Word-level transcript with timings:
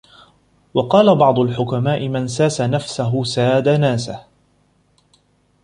وَقَالَ 0.73 1.15
بَعْضُ 1.15 1.39
الْحُكَمَاءِ 1.39 2.07
مَنْ 2.07 2.27
سَاسَ 2.27 2.61
نَفْسَهُ 2.61 3.23
سَادَ 3.23 3.67
نَاسَهُ 3.69 4.25